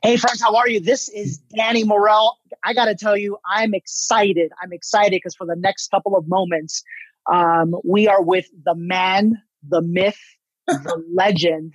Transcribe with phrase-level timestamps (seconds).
[0.00, 0.78] Hey, friends, how are you?
[0.78, 2.38] This is Danny Morel.
[2.62, 4.52] I got to tell you, I'm excited.
[4.62, 6.84] I'm excited because for the next couple of moments,
[7.30, 10.20] um, we are with the man, the myth,
[10.68, 11.72] the legend,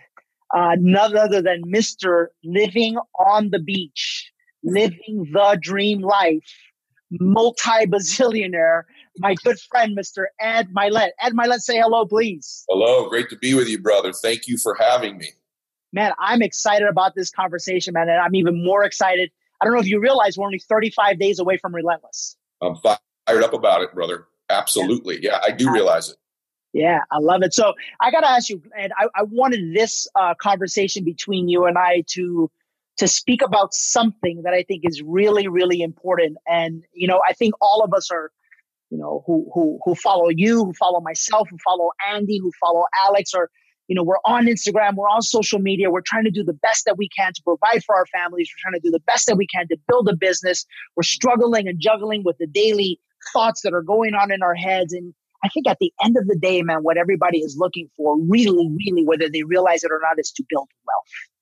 [0.56, 2.28] uh, none other than Mr.
[2.46, 4.32] Living on the Beach,
[4.64, 6.48] living the dream life,
[7.12, 8.84] multi bazillionaire,
[9.18, 10.26] my good friend, Mr.
[10.40, 11.10] Ed Mylett.
[11.22, 12.64] Ed Mylett, say hello, please.
[12.70, 14.14] Hello, great to be with you, brother.
[14.14, 15.32] Thank you for having me
[15.94, 18.10] man, I'm excited about this conversation, man.
[18.10, 19.32] And I'm even more excited.
[19.62, 22.36] I don't know if you realize we're only 35 days away from Relentless.
[22.62, 24.26] I'm fired up about it, brother.
[24.50, 25.20] Absolutely.
[25.22, 26.18] Yeah, I do realize it.
[26.74, 27.54] Yeah, I love it.
[27.54, 31.66] So I got to ask you, and I, I wanted this uh, conversation between you
[31.66, 32.50] and I to
[32.98, 36.38] to speak about something that I think is really, really important.
[36.48, 38.32] And you know, I think all of us are,
[38.90, 42.86] you know, who who who follow you, who follow myself, who follow Andy, who follow
[43.06, 43.52] Alex, or
[43.88, 46.86] you know, we're on Instagram, we're on social media, we're trying to do the best
[46.86, 49.36] that we can to provide for our families, we're trying to do the best that
[49.36, 50.66] we can to build a business.
[50.96, 53.00] We're struggling and juggling with the daily
[53.34, 54.94] thoughts that are going on in our heads.
[54.94, 58.18] And I think at the end of the day, man, what everybody is looking for,
[58.20, 61.33] really, really, whether they realize it or not, is to build wealth.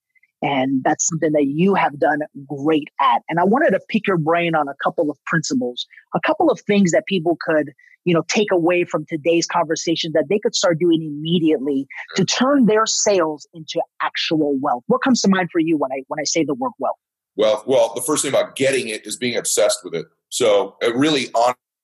[0.42, 3.22] And that's something that you have done great at.
[3.30, 6.60] And I wanted to pick your brain on a couple of principles, a couple of
[6.62, 7.72] things that people could
[8.04, 12.66] you know, take away from today's conversation that they could start doing immediately to turn
[12.66, 14.84] their sales into actual wealth?
[14.88, 16.98] What comes to mind for you when I when I say the word wealth?
[17.36, 20.06] Well, well, the first thing about getting it is being obsessed with it.
[20.30, 21.30] So it really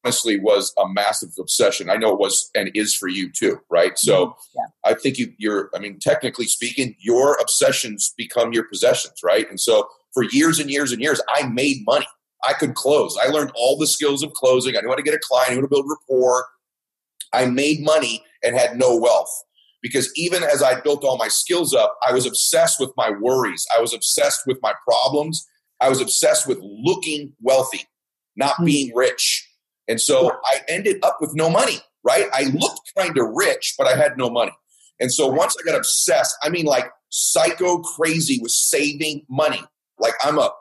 [0.07, 1.89] honestly was a massive obsession.
[1.89, 3.97] I know it was and is for you too, right?
[3.97, 4.31] So mm-hmm.
[4.55, 4.91] yeah.
[4.91, 9.49] I think you, you're, I mean, technically speaking, your obsessions become your possessions, right?
[9.49, 12.07] And so for years and years and years, I made money.
[12.47, 13.17] I could close.
[13.21, 14.77] I learned all the skills of closing.
[14.77, 16.45] I knew how to get a client, I knew how to build rapport.
[17.33, 19.43] I made money and had no wealth
[19.81, 23.65] because even as I built all my skills up, I was obsessed with my worries.
[23.75, 25.45] I was obsessed with my problems.
[25.81, 27.83] I was obsessed with looking wealthy,
[28.37, 28.65] not mm-hmm.
[28.65, 29.46] being rich.
[29.87, 32.27] And so I ended up with no money, right?
[32.33, 34.51] I looked kind of rich, but I had no money.
[34.99, 39.61] And so once I got obsessed, I mean, like psycho crazy with saving money.
[39.99, 40.51] Like I'm a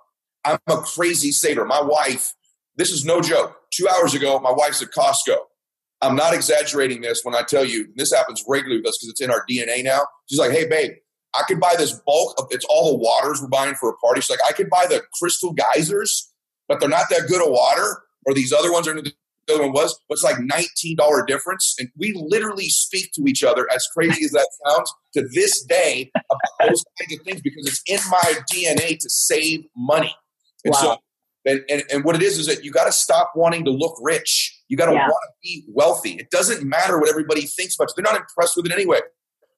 [0.44, 1.64] I'm a crazy saver.
[1.64, 2.32] My wife,
[2.76, 3.56] this is no joke.
[3.72, 5.37] Two hours ago, my wife's at Costco.
[6.03, 9.20] I'm not exaggerating this when I tell you this happens regularly with us because it's
[9.20, 10.03] in our DNA now.
[10.26, 10.93] She's like, hey, babe,
[11.34, 14.20] I could buy this bulk of it's all the waters we're buying for a party.
[14.20, 16.31] She's like, I could buy the crystal geysers,
[16.69, 19.12] but they're not that good of water, or these other ones are the
[19.54, 21.76] other one was, but it's like $19 difference.
[21.78, 26.10] And we literally speak to each other, as crazy as that sounds, to this day
[26.14, 30.14] about those kinds of things because it's in my DNA to save money.
[30.64, 30.81] And wow.
[30.81, 30.97] so,
[31.44, 33.97] and, and, and, what it is is that you got to stop wanting to look
[34.03, 34.60] rich.
[34.66, 35.06] You got to yeah.
[35.06, 36.14] want to be wealthy.
[36.14, 38.03] It doesn't matter what everybody thinks about you.
[38.03, 38.98] They're not impressed with it anyway.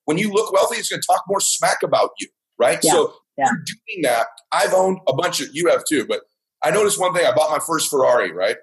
[0.05, 2.79] When you look wealthy, it's going to talk more smack about you, right?
[2.83, 2.93] Yeah.
[2.93, 3.47] So yeah.
[3.47, 4.27] you're doing that.
[4.53, 6.21] I've owned a bunch of, you have too, but
[6.63, 7.27] I noticed one thing.
[7.27, 8.57] I bought my first Ferrari, right?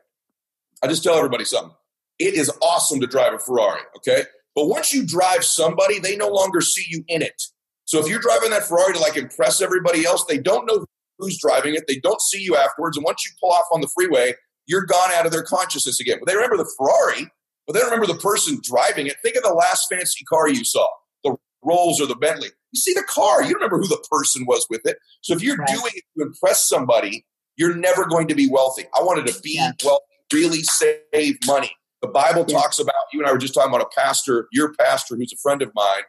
[0.84, 1.76] I just tell everybody something.
[2.20, 4.24] It is awesome to drive a Ferrari, okay?
[4.56, 7.42] But once you drive somebody, they no longer see you in it.
[7.86, 10.86] So if you're driving that Ferrari to like impress everybody else, they don't know
[11.20, 11.86] who's driving it.
[11.88, 12.98] They don't see you afterwards.
[12.98, 14.34] And once you pull off on the freeway,
[14.66, 16.18] you're gone out of their consciousness again.
[16.20, 17.30] But they remember the Ferrari,
[17.68, 19.18] but they don't remember the person driving it.
[19.22, 20.88] Think of the last fancy car you saw,
[21.24, 22.50] the Rolls or the Bentley.
[22.72, 24.98] You see the car, you don't remember who the person was with it.
[25.22, 25.68] So if you're right.
[25.68, 27.26] doing it to impress somebody,
[27.58, 28.84] you're never going to be wealthy.
[28.98, 29.72] I wanted to be yeah.
[29.84, 31.72] wealthy, really save money.
[32.02, 32.60] The Bible yeah.
[32.60, 35.38] talks about, you and I were just talking about a pastor, your pastor, who's a
[35.38, 36.04] friend of mine.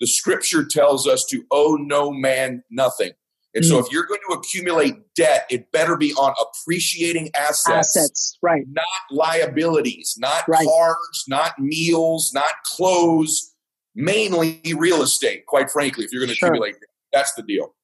[0.00, 3.12] The scripture tells us to owe no man nothing.
[3.54, 7.96] And mm so, if you're going to accumulate debt, it better be on appreciating assets,
[7.96, 8.64] assets, right?
[8.70, 10.66] Not liabilities, not right.
[10.66, 13.50] cars, not meals, not clothes.
[13.94, 15.44] Mainly real estate.
[15.44, 16.48] Quite frankly, if you're going to sure.
[16.48, 17.74] accumulate, debt, that's the deal.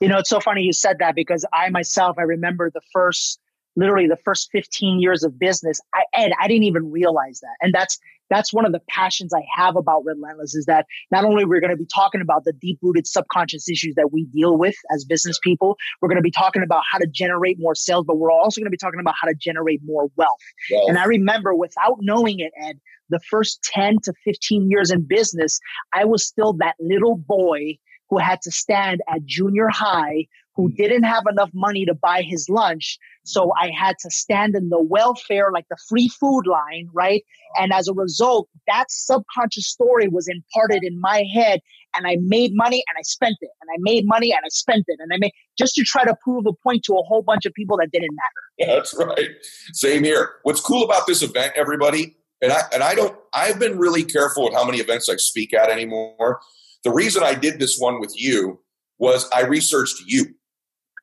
[0.00, 3.40] You know, it's so funny you said that because I myself, I remember the first,
[3.76, 5.80] literally the first 15 years of business.
[5.94, 7.98] I, Ed, I didn't even realize that, and that's
[8.30, 11.70] that's one of the passions I have about Relentless is that not only we're going
[11.70, 15.38] to be talking about the deep rooted subconscious issues that we deal with as business
[15.42, 18.60] people, we're going to be talking about how to generate more sales, but we're also
[18.60, 20.40] going to be talking about how to generate more wealth.
[20.88, 22.78] And I remember without knowing it, Ed,
[23.10, 25.58] the first 10 to 15 years in business,
[25.94, 27.78] I was still that little boy
[28.10, 30.26] who had to stand at junior high
[30.58, 30.74] who hmm.
[30.74, 32.98] didn't have enough money to buy his lunch.
[33.24, 33.52] So hmm.
[33.58, 37.22] I had to stand in the welfare, like the free food line, right?
[37.56, 37.62] Oh.
[37.62, 41.60] And as a result, that subconscious story was imparted in my head.
[41.96, 43.50] And I made money and I spent it.
[43.62, 44.98] And I made money and I spent it.
[45.00, 47.54] And I made just to try to prove a point to a whole bunch of
[47.54, 48.74] people that didn't matter.
[48.76, 49.30] That's right.
[49.72, 50.32] Same here.
[50.42, 54.44] What's cool about this event, everybody, and I and I don't I've been really careful
[54.44, 56.40] with how many events I speak at anymore.
[56.84, 58.60] The reason I did this one with you
[58.98, 60.26] was I researched you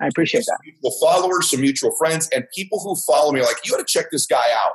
[0.02, 0.58] I appreciate that.
[0.64, 4.12] Mutual followers, some mutual friends, and people who follow me like, you got to check
[4.12, 4.74] this guy out.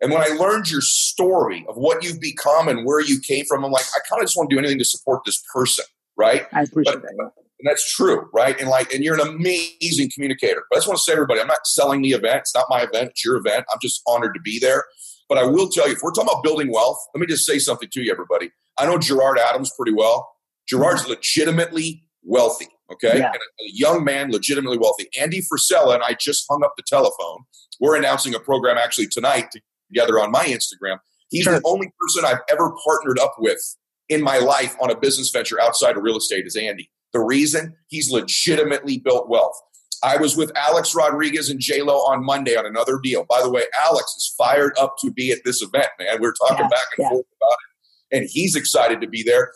[0.00, 3.64] And when I learned your story of what you've become and where you came from,
[3.64, 5.84] I'm like, I kind of just want to do anything to support this person,
[6.16, 6.46] right?
[6.52, 7.30] I appreciate but, that.
[7.60, 8.58] And that's true, right?
[8.60, 10.62] And like, and you're an amazing communicator.
[10.70, 12.40] But I just want to say, everybody, I'm not selling the event.
[12.40, 13.10] It's not my event.
[13.10, 13.64] It's your event.
[13.72, 14.84] I'm just honored to be there.
[15.28, 17.58] But I will tell you, if we're talking about building wealth, let me just say
[17.58, 18.50] something to you, everybody.
[18.78, 20.30] I know Gerard Adams pretty well.
[20.66, 21.10] Gerard's mm-hmm.
[21.12, 22.68] legitimately wealthy.
[22.90, 23.32] Okay, yeah.
[23.32, 25.08] a, a, young man, legitimately wealthy.
[25.18, 27.44] Andy Frisella and I just hung up the telephone.
[27.80, 29.46] We're announcing a program actually tonight
[29.92, 30.98] together on my Instagram.
[31.28, 31.54] He's sure.
[31.54, 33.60] the only person I've ever partnered up with
[34.08, 36.90] in my life on a business venture outside of real estate is Andy.
[37.12, 39.58] The reason he's legitimately built wealth.
[40.02, 43.24] I was with Alex Rodriguez and J Lo on Monday on another deal.
[43.28, 46.20] By the way, Alex is fired up to be at this event, man.
[46.20, 47.08] We are talking yeah, back and yeah.
[47.10, 47.67] forth about it,
[48.12, 49.52] and he's excited to be there.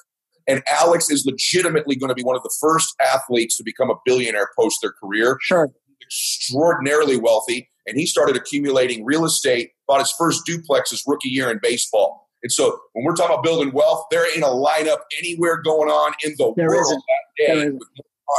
[0.49, 3.95] And Alex is legitimately going to be one of the first athletes to become a
[4.05, 5.39] billionaire post their career.
[5.41, 5.71] Sure.
[6.03, 7.69] Extraordinarily wealthy.
[7.87, 12.29] And he started accumulating real estate, bought his first duplex his rookie year in baseball.
[12.43, 16.13] And so when we're talking about building wealth, there ain't a lineup anywhere going on
[16.25, 17.03] in the there world isn't.
[17.39, 17.89] that day with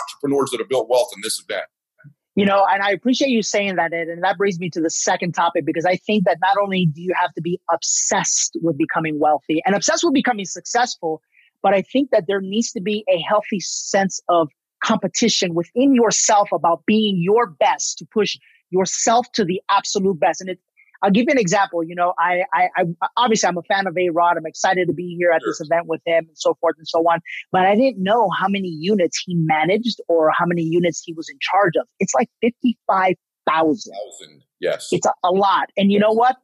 [0.02, 1.66] entrepreneurs that have built wealth in this event.
[2.36, 4.08] You know, and I appreciate you saying that, Ed.
[4.08, 7.02] And that brings me to the second topic because I think that not only do
[7.02, 11.22] you have to be obsessed with becoming wealthy and obsessed with becoming successful,
[11.62, 14.50] but I think that there needs to be a healthy sense of
[14.84, 18.36] competition within yourself about being your best to push
[18.70, 20.42] yourself to the absolute best.
[20.42, 20.60] And it,
[21.04, 21.84] I'll give you an example.
[21.84, 22.84] You know, I, I, I
[23.18, 24.38] obviously I'm a fan of A Rod.
[24.38, 25.52] I'm excited to be here at sure.
[25.52, 27.20] this event with him and so forth and so on.
[27.52, 31.30] But I didn't know how many units he managed or how many units he was
[31.30, 31.86] in charge of.
[32.00, 33.16] It's like fifty five
[33.48, 33.94] thousand.
[34.62, 35.70] Yes, it's a, a lot.
[35.76, 36.02] And you yes.
[36.02, 36.38] know what?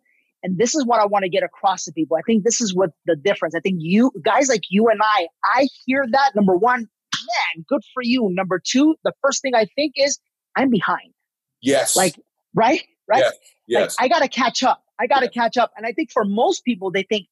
[0.43, 2.17] And this is what I want to get across to people.
[2.17, 3.55] I think this is what the difference.
[3.55, 6.31] I think you guys like you and I, I hear that.
[6.35, 8.29] Number one, man, good for you.
[8.31, 10.19] Number two, the first thing I think is
[10.55, 11.13] I'm behind.
[11.61, 11.95] Yes.
[11.95, 12.15] Like,
[12.53, 12.81] right?
[13.09, 13.19] Right?
[13.19, 13.33] Yes.
[13.67, 13.95] yes.
[13.99, 14.83] Like, I got to catch up.
[14.99, 15.33] I got to yes.
[15.33, 15.71] catch up.
[15.75, 17.27] And I think for most people, they think,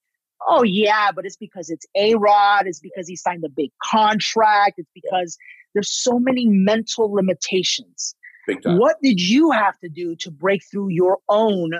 [0.47, 2.68] oh, yeah, but it's because it's A Rod.
[2.68, 4.75] It's because he signed a big contract.
[4.77, 5.38] It's because
[5.74, 8.15] there's so many mental limitations.
[8.63, 11.71] What did you have to do to break through your own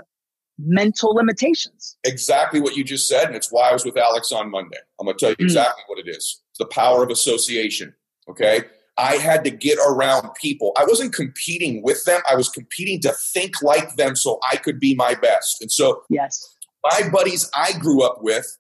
[0.60, 1.98] mental limitations.
[2.04, 3.26] Exactly what you just said.
[3.26, 4.78] And it's why I was with Alex on Monday.
[5.00, 5.46] I'm going to tell you hmm.
[5.46, 5.90] exactly mm.
[5.90, 6.42] what it is.
[6.50, 7.94] It's the power of association.
[8.30, 8.62] Okay.
[8.98, 10.72] I had to get around people.
[10.78, 12.22] I wasn't competing with them.
[12.30, 15.62] I was competing to think like them so I could be my best.
[15.62, 18.58] And so, yes, my buddies I grew up with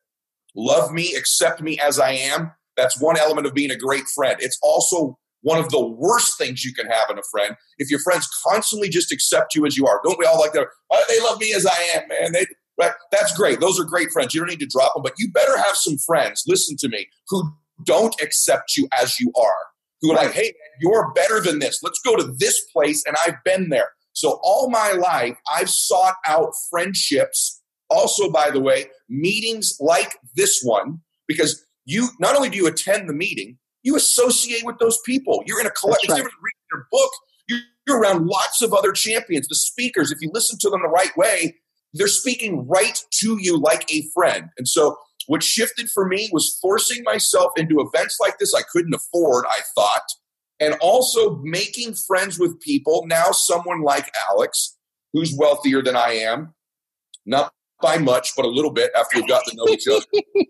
[0.55, 2.51] love me, accept me as I am.
[2.75, 4.37] That's one element of being a great friend.
[4.39, 7.99] It's also one of the worst things you can have in a friend if your
[7.99, 10.01] friends constantly just accept you as you are.
[10.03, 10.67] Don't we all like that?
[10.91, 12.31] Oh, they love me as I am, man.
[12.33, 12.45] They,
[12.79, 12.91] right?
[13.11, 13.59] That's great.
[13.59, 14.33] Those are great friends.
[14.33, 17.07] You don't need to drop them, but you better have some friends, listen to me,
[17.29, 17.51] who
[17.83, 19.57] don't accept you as you are,
[20.01, 21.81] who are like, hey, you're better than this.
[21.83, 23.03] Let's go to this place.
[23.05, 23.91] And I've been there.
[24.13, 27.61] So all my life, I've sought out friendships.
[27.89, 33.07] Also, by the way, meetings like this one, because you not only do you attend
[33.07, 35.43] the meeting, you associate with those people.
[35.45, 36.09] You're in a collective.
[36.09, 36.19] Right.
[36.19, 37.11] Reading their book,
[37.47, 39.47] you're, you're around lots of other champions.
[39.47, 41.55] The speakers, if you listen to them the right way,
[41.93, 44.49] they're speaking right to you like a friend.
[44.57, 44.97] And so,
[45.27, 49.45] what shifted for me was forcing myself into events like this I couldn't afford.
[49.49, 50.07] I thought,
[50.59, 53.05] and also making friends with people.
[53.07, 54.77] Now, someone like Alex,
[55.13, 56.53] who's wealthier than I am,
[57.25, 60.05] not by much, but a little bit after we've got to know each other.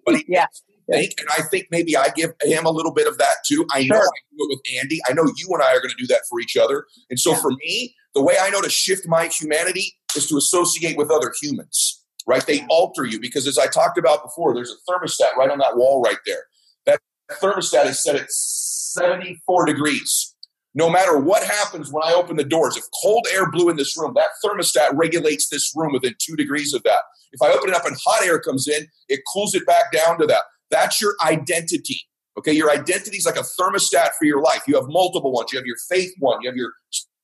[0.06, 0.48] But yeah
[0.92, 1.14] think.
[1.20, 3.66] And I think maybe I give him a little bit of that too.
[3.72, 5.00] I know I do it with Andy.
[5.08, 6.86] I know you and I are going to do that for each other.
[7.10, 7.42] And so yeah.
[7.42, 11.34] for me, the way I know to shift my humanity is to associate with other
[11.42, 11.97] humans,
[12.28, 12.46] right?
[12.46, 15.78] They alter you because as I talked about before, there's a thermostat right on that
[15.78, 16.44] wall right there.
[16.86, 17.00] That
[17.42, 20.36] thermostat is set at 74 degrees.
[20.76, 23.98] No matter what happens when I open the doors, if cold air blew in this
[23.98, 27.00] room, that thermostat regulates this room within two degrees of that.
[27.32, 30.20] If I open it up and hot air comes in, it cools it back down
[30.20, 30.44] to that.
[30.70, 32.02] That's your identity.
[32.38, 34.62] Okay, your identity is like a thermostat for your life.
[34.68, 35.52] You have multiple ones.
[35.52, 36.74] You have your faith one, you have your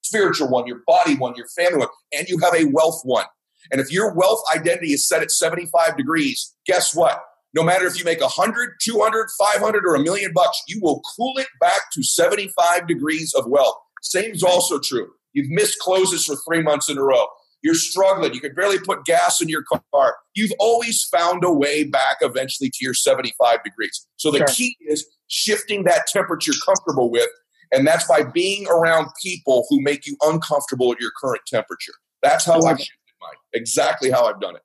[0.01, 3.25] spiritual one, your body one, your family one, and you have a wealth one.
[3.72, 7.22] And if your wealth identity is set at 75 degrees, guess what?
[7.53, 11.38] No matter if you make 100, 200, 500, or a million bucks, you will cool
[11.38, 13.75] it back to 75 degrees of wealth.
[14.01, 15.10] Same is also true.
[15.34, 17.25] You've missed closes for three months in a row.
[17.63, 18.34] You're struggling.
[18.34, 20.17] You could barely put gas in your car.
[20.36, 24.05] You've always found a way back eventually to your 75 degrees.
[24.17, 24.48] So the sure.
[24.48, 27.29] key is shifting that temperature comfortable with.
[27.72, 31.93] And that's by being around people who make you uncomfortable at your current temperature.
[32.22, 33.39] That's how I've shifted mine.
[33.53, 34.61] Exactly how I've done it.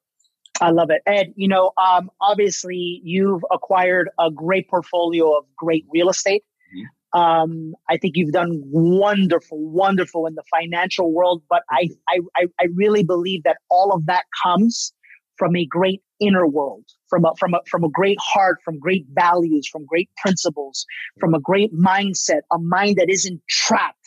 [0.60, 1.02] I love it.
[1.06, 6.42] Ed, you know, um, obviously you've acquired a great portfolio of great real estate.
[6.76, 7.20] Mm-hmm.
[7.20, 12.66] Um, I think you've done wonderful, wonderful in the financial world, but I, I, I
[12.74, 14.92] really believe that all of that comes
[15.38, 19.06] from a great inner world, from a, from a, from a great heart, from great
[19.12, 20.84] values, from great principles,
[21.20, 23.97] from a great mindset, a mind that isn't trapped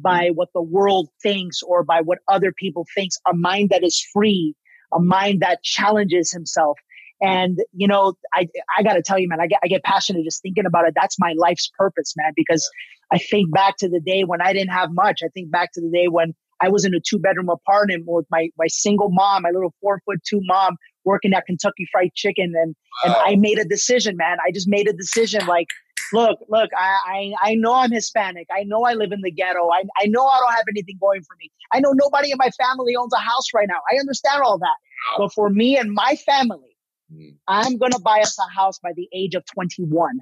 [0.00, 0.34] by mm.
[0.34, 4.54] what the world thinks or by what other people thinks, a mind that is free,
[4.92, 6.78] a mind that challenges himself.
[7.20, 10.22] And, you know, I, I got to tell you, man, I get, I get passionate
[10.24, 10.94] just thinking about it.
[10.94, 12.68] That's my life's purpose, man, because
[13.12, 15.20] I think back to the day when I didn't have much.
[15.24, 18.26] I think back to the day when I was in a two bedroom apartment with
[18.30, 22.52] my, my single mom, my little four foot two mom working at Kentucky Fried Chicken.
[22.54, 23.20] And, wow.
[23.24, 24.36] and I made a decision, man.
[24.46, 25.68] I just made a decision like,
[26.12, 28.48] look, look, I, I, I know I'm Hispanic.
[28.54, 29.68] I know I live in the ghetto.
[29.70, 31.50] I, I know I don't have anything going for me.
[31.72, 33.80] I know nobody in my family owns a house right now.
[33.90, 34.76] I understand all that.
[35.16, 36.76] But for me and my family,
[37.12, 37.34] mm.
[37.46, 40.18] I'm going to buy us a house by the age of 21.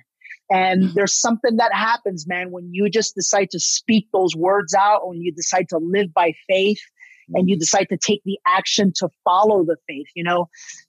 [0.50, 0.94] And mm.
[0.94, 5.20] there's something that happens, man, when you just decide to speak those words out, when
[5.20, 6.80] you decide to live by faith
[7.34, 7.60] and you mm.
[7.60, 10.48] decide to take the action to follow the faith, you know?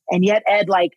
[0.09, 0.91] And yet, Ed, like,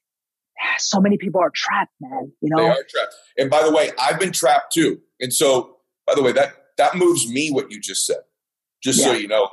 [0.78, 2.32] so many people are trapped, man.
[2.40, 3.14] You know, they are trapped.
[3.38, 5.00] And by the way, I've been trapped too.
[5.20, 5.76] And so,
[6.06, 8.20] by the way, that that moves me what you just said.
[8.82, 9.06] Just yeah.
[9.06, 9.48] so you know,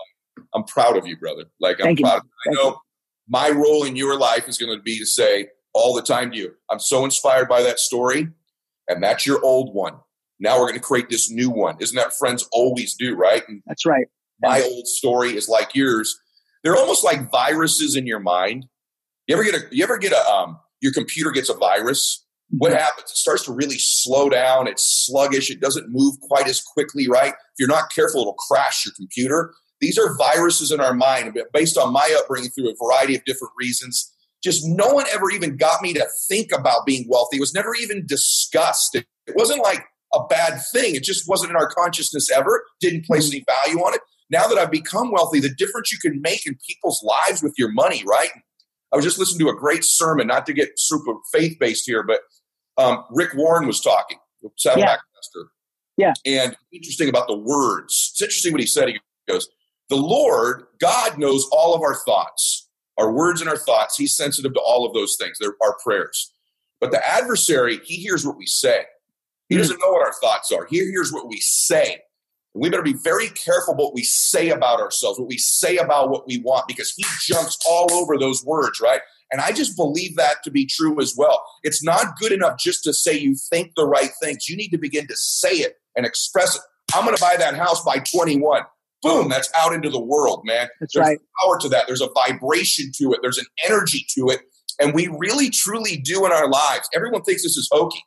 [0.54, 1.46] I'm proud of you, brother.
[1.60, 2.22] Like I'm Thank proud.
[2.48, 2.78] I know you.
[3.28, 6.38] my role in your life is going to be to say all the time to
[6.38, 8.28] you, I'm so inspired by that story,
[8.88, 9.94] and that's your old one.
[10.40, 11.78] Now we're going to create this new one.
[11.80, 13.44] Isn't that friends always do, right?
[13.48, 14.08] And that's right.
[14.42, 16.20] My old story is like yours.
[16.64, 18.66] They're almost like viruses in your mind.
[19.28, 22.72] You ever get a you ever get a um your computer gets a virus, what
[22.72, 22.80] mm-hmm.
[22.80, 23.12] happens?
[23.12, 24.68] It starts to really slow down.
[24.68, 25.50] It's sluggish.
[25.50, 27.34] It doesn't move quite as quickly, right?
[27.34, 29.54] If you're not careful, it'll crash your computer.
[29.80, 33.54] These are viruses in our mind based on my upbringing through a variety of different
[33.58, 34.14] reasons.
[34.44, 37.38] Just no one ever even got me to think about being wealthy.
[37.38, 38.96] It was never even discussed.
[38.96, 39.06] It,
[39.36, 40.96] wasn't like a bad thing.
[40.96, 42.64] It just wasn't in our consciousness ever.
[42.80, 43.38] Didn't place mm-hmm.
[43.38, 44.02] any value on it.
[44.30, 47.72] Now that I've become wealthy, the difference you can make in people's lives with your
[47.72, 48.30] money, right?
[48.92, 52.04] I was just listening to a great sermon, not to get super faith based here,
[52.04, 52.22] but
[52.78, 54.18] um, Rick Warren was talking,
[54.58, 55.06] Saddleback yeah.
[55.16, 55.52] Investor.
[55.98, 56.14] Yeah.
[56.26, 58.12] And interesting about the words.
[58.14, 58.88] It's interesting what he said.
[58.88, 59.48] He goes,
[59.90, 63.98] The Lord, God knows all of our thoughts, our words and our thoughts.
[63.98, 65.38] He's sensitive to all of those things.
[65.40, 66.34] They're our prayers.
[66.80, 68.84] But the adversary, he hears what we say.
[69.50, 69.62] He mm-hmm.
[69.64, 70.68] doesn't know what our thoughts are.
[70.70, 72.02] He hears what we say.
[72.60, 76.28] We better be very careful what we say about ourselves, what we say about what
[76.28, 79.02] we want, because he jumps all over those words, right?
[79.32, 81.44] And I just believe that to be true as well.
[81.64, 84.48] It's not good enough just to say you think the right things.
[84.48, 86.62] You need to begin to say it and express it.
[86.96, 88.64] I'm going to buy that house by 21.
[89.04, 90.70] Boom, that's out into the world, man.
[90.80, 91.20] That's There's right.
[91.44, 91.86] power to that.
[91.88, 93.20] There's a vibration to it.
[93.22, 94.42] There's an energy to it.
[94.80, 96.90] And we really, truly do in our lives.
[96.96, 98.04] Everyone thinks this is hokey.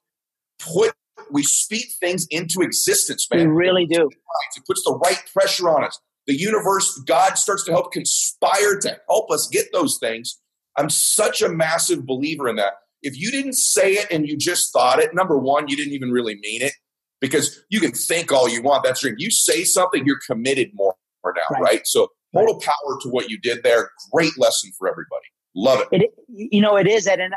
[0.58, 0.94] Put
[1.32, 3.48] we speak things into existence, man.
[3.48, 4.08] We really do.
[4.56, 5.98] It puts the right pressure on us.
[6.26, 10.38] The universe, God starts to help conspire to help us get those things.
[10.76, 12.74] I'm such a massive believer in that.
[13.02, 16.10] If you didn't say it and you just thought it, number one, you didn't even
[16.10, 16.72] really mean it
[17.20, 18.84] because you can think all you want.
[18.84, 19.14] That's true.
[19.16, 20.94] You say something, you're committed more
[21.24, 21.62] now, right?
[21.62, 21.86] right?
[21.86, 22.64] So total right.
[22.64, 23.90] power to what you did there.
[24.12, 25.26] Great lesson for everybody.
[25.54, 26.02] Love it.
[26.02, 27.36] it you know, it is, Ed, and uh,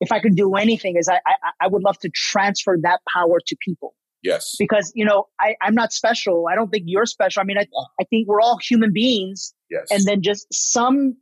[0.00, 3.40] if I could do anything, is I, I, I would love to transfer that power
[3.46, 3.94] to people.
[4.22, 4.56] Yes.
[4.58, 6.48] Because, you know, I, I'm not special.
[6.50, 7.40] I don't think you're special.
[7.40, 7.66] I mean, I,
[8.00, 9.54] I think we're all human beings.
[9.70, 9.86] Yes.
[9.90, 11.16] And then just some,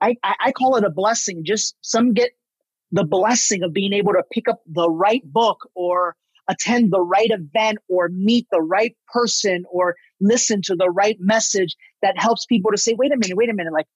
[0.00, 1.44] I, I call it a blessing.
[1.44, 2.32] Just some get
[2.92, 6.16] the blessing of being able to pick up the right book or
[6.48, 11.74] attend the right event or meet the right person or listen to the right message
[12.02, 13.72] that helps people to say, wait a minute, wait a minute.
[13.72, 13.86] Like,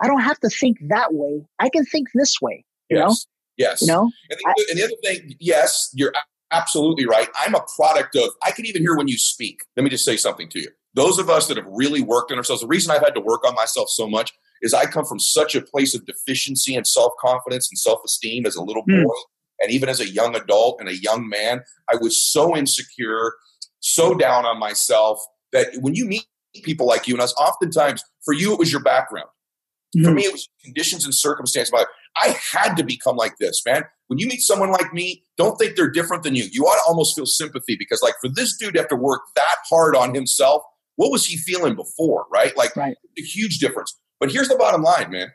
[0.00, 1.44] I don't have to think that way.
[1.58, 3.08] I can think this way, you yes.
[3.08, 3.16] know?
[3.58, 3.82] Yes.
[3.82, 4.10] You know?
[4.30, 6.12] And the, I, and the other thing, yes, you're
[6.50, 7.28] absolutely right.
[7.38, 9.60] I'm a product of, I can even hear when you speak.
[9.76, 10.68] Let me just say something to you.
[10.94, 13.46] Those of us that have really worked on ourselves, the reason I've had to work
[13.46, 17.12] on myself so much is I come from such a place of deficiency and self
[17.20, 19.02] confidence and self esteem as a little hmm.
[19.04, 19.10] boy.
[19.10, 19.60] Mm.
[19.60, 21.62] And even as a young adult and a young man,
[21.92, 23.34] I was so insecure,
[23.80, 25.20] so down on myself
[25.52, 26.26] that when you meet
[26.62, 29.28] people like you, and us, oftentimes for you, it was your background.
[29.96, 30.04] Mm.
[30.04, 31.72] For me, it was conditions and circumstances.
[32.16, 33.84] I had to become like this, man.
[34.08, 36.48] When you meet someone like me, don't think they're different than you.
[36.50, 39.20] You ought to almost feel sympathy because, like, for this dude to have to work
[39.36, 40.62] that hard on himself,
[40.96, 42.56] what was he feeling before, right?
[42.56, 42.96] Like, right.
[43.18, 43.96] a huge difference.
[44.18, 45.28] But here's the bottom line, man.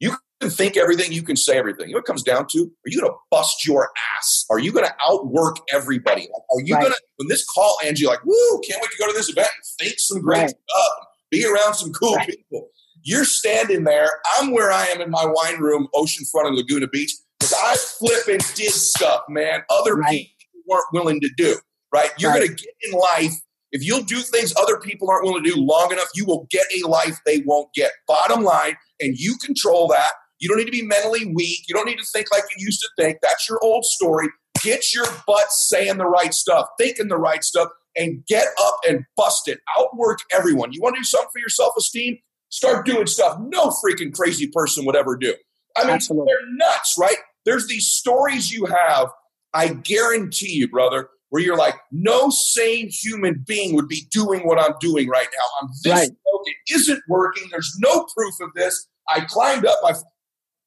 [0.00, 1.88] You can think everything, you can say everything.
[1.88, 2.58] You know what it comes down to?
[2.58, 4.44] Are you going to bust your ass?
[4.50, 6.28] Are you going to outwork everybody?
[6.28, 6.82] Are you right.
[6.82, 9.48] going to, when this call, Angie, like, woo, can't wait to go to this event
[9.54, 10.50] and think some great right.
[10.50, 10.92] stuff,
[11.30, 12.68] be around some cool people.
[13.04, 14.08] You're standing there.
[14.36, 18.26] I'm where I am in my wine room, oceanfront in Laguna Beach, because I flip
[18.28, 19.62] and did stuff, man.
[19.68, 20.10] Other right.
[20.10, 21.56] people weren't willing to do.
[21.92, 22.10] right?
[22.18, 22.40] You're right.
[22.40, 23.32] going to get in life.
[23.72, 26.64] If you'll do things other people aren't willing to do long enough, you will get
[26.74, 27.92] a life they won't get.
[28.08, 30.12] Bottom line, and you control that.
[30.40, 31.60] You don't need to be mentally weak.
[31.68, 33.18] You don't need to think like you used to think.
[33.20, 34.28] That's your old story.
[34.62, 39.04] Get your butt saying the right stuff, thinking the right stuff, and get up and
[39.16, 39.58] bust it.
[39.78, 40.72] Outwork everyone.
[40.72, 42.18] You want to do something for your self esteem?
[42.54, 45.34] Start doing stuff no freaking crazy person would ever do.
[45.76, 46.32] I mean, Absolutely.
[46.32, 47.16] they're nuts, right?
[47.44, 49.08] There's these stories you have,
[49.52, 54.60] I guarantee you, brother, where you're like, no sane human being would be doing what
[54.60, 55.44] I'm doing right now.
[55.60, 56.08] I'm this right.
[56.08, 56.42] broke.
[56.46, 57.48] It isn't working.
[57.50, 58.86] There's no proof of this.
[59.08, 59.80] I climbed up.
[59.84, 59.94] I,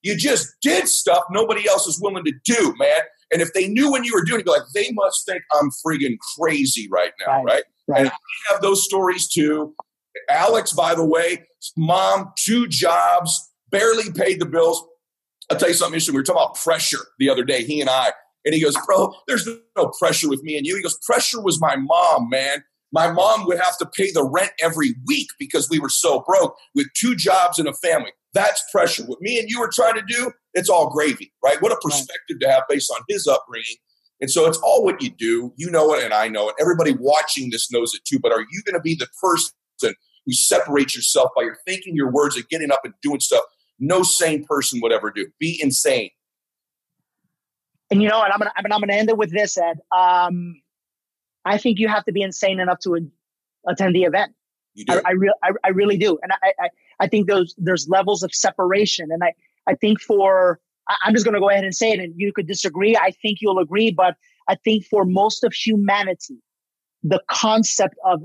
[0.02, 3.00] you just did stuff nobody else is willing to do, man.
[3.32, 5.70] And if they knew when you were doing it, be like, they must think I'm
[5.86, 7.46] friggin' crazy right now, right?
[7.46, 7.64] right?
[7.88, 8.00] right.
[8.02, 9.74] And I have those stories too.
[10.30, 11.46] Alex, by the way,
[11.76, 14.84] mom, two jobs, barely paid the bills.
[15.50, 16.14] I'll tell you something interesting.
[16.14, 18.12] We were talking about pressure the other day, he and I.
[18.46, 20.76] And he goes, Bro, there's no pressure with me and you.
[20.76, 22.64] He goes, Pressure was my mom, man.
[22.94, 26.56] My mom would have to pay the rent every week because we were so broke
[26.74, 28.12] with two jobs and a family.
[28.34, 29.04] That's pressure.
[29.04, 31.62] What me and you are trying to do, it's all gravy, right?
[31.62, 33.76] What a perspective to have based on his upbringing.
[34.22, 35.54] And so it's all what you do.
[35.58, 36.56] You know it, and I know it.
[36.60, 38.20] Everybody watching this knows it too.
[38.20, 39.52] But are you going to be the person
[40.28, 43.44] who separates yourself by your thinking, your words, and getting up and doing stuff
[43.80, 45.26] no sane person would ever do?
[45.40, 46.10] Be insane.
[47.90, 48.32] And you know what?
[48.32, 49.80] I'm gonna I'm gonna end it with this, Ed.
[49.96, 50.62] Um,
[51.46, 53.10] I think you have to be insane enough to
[53.66, 54.34] attend the event.
[54.74, 54.94] You do.
[54.94, 56.70] I, I, re- I, I really do, and I, I
[57.00, 59.34] I think those there's levels of separation, and I
[59.68, 60.60] I think for
[61.04, 62.96] I'm just going to go ahead and say it, and you could disagree.
[62.96, 64.16] I think you'll agree, but
[64.48, 66.38] I think for most of humanity,
[67.04, 68.24] the concept of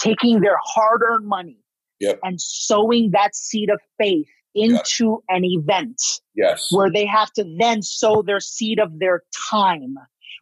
[0.00, 1.58] taking their hard-earned money
[2.00, 2.18] yep.
[2.22, 6.00] and sowing that seed of faith into an event
[6.34, 6.68] yes.
[6.70, 9.96] where they have to then sow their seed of their time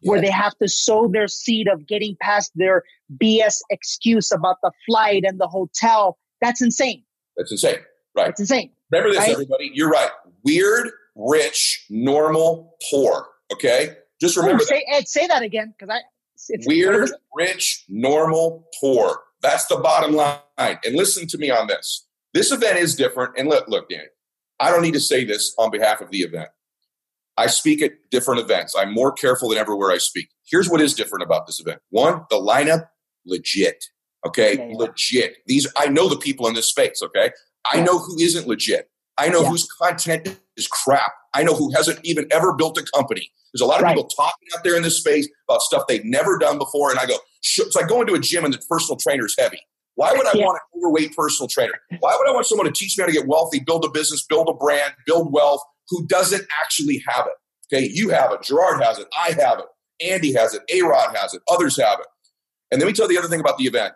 [0.05, 2.83] where they have to sow their seed of getting past their
[3.21, 6.17] BS excuse about the flight and the hotel.
[6.41, 7.03] That's insane.
[7.37, 7.79] That's insane.
[8.15, 8.27] Right.
[8.27, 8.71] that's insane.
[8.91, 9.31] Remember this, right?
[9.31, 9.71] everybody.
[9.73, 10.11] You're right.
[10.43, 13.27] Weird, rich, normal, poor.
[13.51, 13.97] Okay.
[14.21, 14.63] Just oh, remember.
[14.63, 16.01] Oh, say, Ed, say that again, because I.
[16.49, 19.19] It's, Weird, rich, normal, poor.
[19.45, 20.39] That's the bottom line.
[20.57, 22.07] And listen to me on this.
[22.33, 23.37] This event is different.
[23.37, 24.07] And look, look, Danny,
[24.59, 26.49] I don't need to say this on behalf of the event.
[27.37, 28.73] I speak at different events.
[28.75, 30.29] I'm more careful than ever where I speak.
[30.49, 31.79] Here's what is different about this event.
[31.91, 32.87] One, the lineup,
[33.25, 33.85] legit.
[34.25, 34.75] Okay, yeah, yeah.
[34.75, 35.37] legit.
[35.45, 37.01] These I know the people in this space.
[37.03, 37.31] Okay,
[37.65, 38.89] I know who isn't legit.
[39.17, 39.49] I know yeah.
[39.49, 41.11] whose content is crap.
[41.35, 43.29] I know who hasn't even ever built a company.
[43.53, 43.95] There's a lot of right.
[43.95, 47.05] people talking out there in this space about stuff they've never done before, and I
[47.05, 49.59] go, it's like going to a gym and the personal trainer is heavy.
[49.95, 50.45] Why would I yeah.
[50.45, 51.73] want an overweight personal trainer?
[51.99, 54.25] Why would I want someone to teach me how to get wealthy, build a business,
[54.27, 57.33] build a brand, build wealth, who doesn't actually have it?
[57.73, 59.65] Okay, you have it, Gerard has it, I have it,
[60.05, 62.07] Andy has it, A Rod has it, others have it.
[62.71, 63.93] And let me tell you the other thing about the event.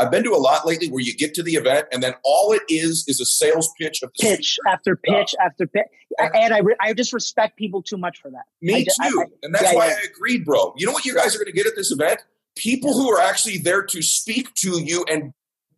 [0.00, 2.52] I've been to a lot lately where you get to the event and then all
[2.52, 5.84] it is is a sales pitch of pitch after pitch uh, after pitch.
[6.18, 8.44] And I, re- I just respect people too much for that.
[8.62, 9.20] Me just, too.
[9.20, 9.96] I, I, and that's yeah, why yeah.
[10.02, 10.72] I agreed, bro.
[10.78, 12.20] You know what you guys are going to get at this event?
[12.56, 15.34] People who are actually there to speak to you and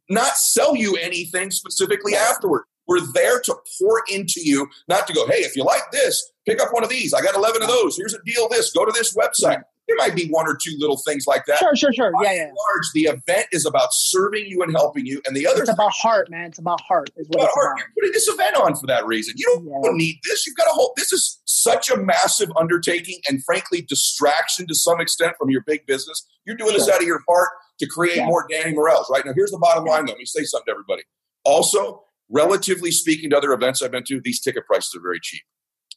[0.08, 2.62] not sell you anything specifically afterward.
[2.86, 6.60] We're there to pour into you, not to go, hey, if you like this, pick
[6.62, 7.12] up one of these.
[7.12, 7.96] I got 11 of those.
[7.96, 8.72] Here's a deal this.
[8.72, 9.62] Go to this website.
[9.92, 11.58] There might be one or two little things like that.
[11.58, 12.12] Sure, sure, sure.
[12.22, 12.44] yeah, yeah.
[12.44, 15.20] Large, the event is about serving you and helping you.
[15.26, 16.46] And the other It's about heart, man.
[16.46, 17.10] It's about heart.
[17.16, 17.72] Is what about it's heart.
[17.72, 17.78] About.
[17.78, 19.34] You're putting this event on for that reason.
[19.36, 19.90] You don't, yeah.
[19.92, 20.46] need this.
[20.46, 25.00] You've got a whole this is such a massive undertaking and frankly distraction to some
[25.00, 26.26] extent from your big business.
[26.46, 26.78] You're doing sure.
[26.80, 27.50] this out of your heart
[27.80, 28.26] to create yeah.
[28.26, 29.10] more Danny Morels.
[29.10, 30.12] Right now, here's the bottom line though.
[30.12, 31.02] Let me say something to everybody.
[31.44, 35.42] Also, relatively speaking to other events I've been to, these ticket prices are very cheap.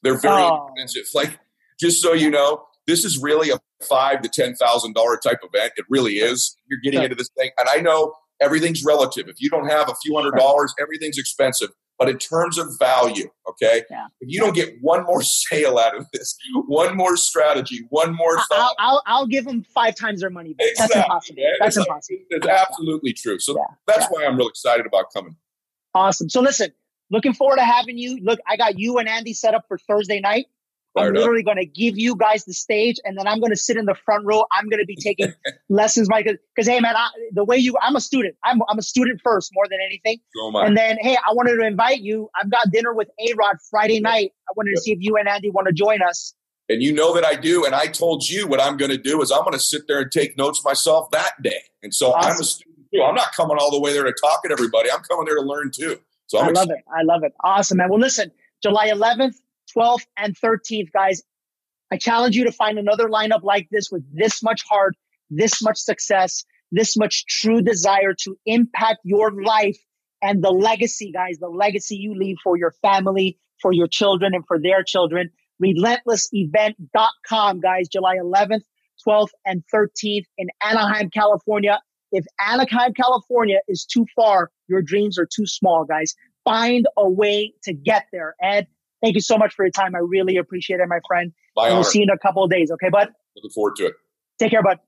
[0.04, 0.68] They're very oh.
[0.68, 1.06] expensive.
[1.14, 1.40] Like,
[1.80, 5.74] just so you know, this is really a five to ten thousand dollar type event.
[5.78, 6.58] It really is.
[6.68, 9.28] You're getting into this thing, and I know everything's relative.
[9.28, 11.70] If you don't have a few hundred dollars, everything's expensive.
[11.98, 14.08] But in terms of value, okay, yeah.
[14.20, 18.38] if you don't get one more sale out of this, one more strategy, one more
[18.50, 20.54] thought, I'll, I'll, I'll give them five times their money.
[20.54, 20.68] Back.
[20.72, 20.96] Exactly.
[20.96, 21.44] That's impossible.
[21.60, 22.20] That's it's impossible.
[22.32, 23.40] It's absolutely true.
[23.40, 23.76] So yeah.
[23.88, 24.08] that's yeah.
[24.10, 25.38] why I'm real excited about coming.
[25.94, 26.30] Awesome.
[26.30, 26.72] So listen,
[27.10, 28.20] looking forward to having you.
[28.22, 30.48] Look, I got you and Andy set up for Thursday night.
[30.96, 33.78] I'm literally going to give you guys the stage, and then I'm going to sit
[33.78, 34.46] in the front row.
[34.52, 35.34] I'm going to be taking
[35.70, 36.28] lessons, Mike.
[36.56, 38.36] Because hey, man, I, the way you, I'm a student.
[38.44, 40.20] I'm I'm a student first more than anything.
[40.36, 42.30] So and then hey, I wanted to invite you.
[42.42, 44.32] I've got dinner with A Rod Friday night.
[44.50, 46.34] I wanted to see if you and Andy want to join us.
[46.68, 47.66] And you know that I do.
[47.66, 50.00] And I told you what I'm going to do is I'm going to sit there
[50.00, 51.62] and take notes myself that day.
[51.84, 52.32] And so awesome.
[52.32, 53.04] I'm a student too.
[53.04, 54.92] I'm not coming all the way there to talk at everybody.
[54.92, 56.00] I'm coming there to learn too.
[56.28, 56.84] So I'm i love it.
[56.92, 57.34] I love it.
[57.44, 57.90] Awesome, man.
[57.90, 58.32] Well, listen,
[58.64, 59.36] July 11th,
[59.76, 61.22] 12th, and 13th, guys.
[61.92, 64.96] I challenge you to find another lineup like this with this much heart,
[65.30, 69.78] this much success, this much true desire to impact your life
[70.22, 74.44] and the legacy, guys, the legacy you leave for your family, for your children, and
[74.48, 75.30] for their children.
[75.64, 78.64] Relentlessevent.com, guys, July 11th,
[79.08, 81.80] 12th, and 13th in Anaheim, California.
[82.12, 86.16] If Anaheim, California is too far, your dreams are too small, guys.
[86.44, 88.36] Find a way to get there.
[88.42, 88.68] Ed,
[89.06, 89.96] thank you so much for your time.
[89.96, 91.32] I really appreciate it, my friend.
[91.56, 92.72] My we'll see you in a couple of days.
[92.72, 93.10] Okay, bud?
[93.36, 93.94] Looking forward to it.
[94.40, 94.80] Take care, bud.